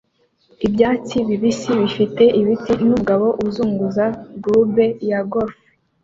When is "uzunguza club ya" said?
3.47-5.19